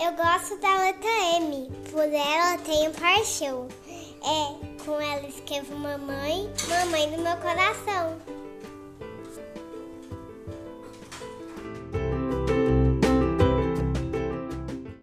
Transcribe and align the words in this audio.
Eu 0.00 0.12
gosto 0.12 0.56
da 0.60 0.74
letra 0.82 1.10
M, 1.38 1.68
por 1.90 2.04
ela 2.04 2.56
tenho 2.58 2.92
paixão. 2.92 3.66
É, 4.22 4.84
com 4.84 5.00
ela 5.00 5.26
escrevo 5.26 5.74
mamãe, 5.76 6.48
mamãe 6.68 7.10
do 7.10 7.20
meu 7.20 7.36
coração. 7.38 8.16